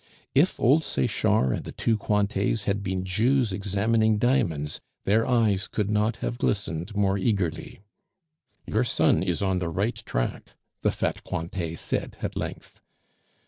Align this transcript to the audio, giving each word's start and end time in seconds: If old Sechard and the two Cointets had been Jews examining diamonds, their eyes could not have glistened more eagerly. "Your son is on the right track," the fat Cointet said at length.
If 0.33 0.59
old 0.59 0.83
Sechard 0.83 1.53
and 1.55 1.63
the 1.63 1.71
two 1.71 1.95
Cointets 1.95 2.63
had 2.63 2.81
been 2.81 3.03
Jews 3.03 3.53
examining 3.53 4.17
diamonds, 4.17 4.81
their 5.03 5.27
eyes 5.27 5.67
could 5.67 5.91
not 5.91 6.15
have 6.25 6.39
glistened 6.39 6.95
more 6.95 7.19
eagerly. 7.19 7.81
"Your 8.65 8.83
son 8.83 9.21
is 9.21 9.43
on 9.43 9.59
the 9.59 9.69
right 9.69 9.97
track," 10.07 10.53
the 10.81 10.89
fat 10.91 11.23
Cointet 11.23 11.77
said 11.77 12.17
at 12.23 12.35
length. 12.35 12.81